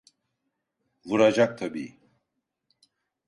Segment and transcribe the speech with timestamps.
[1.05, 1.97] Vuracak tabii.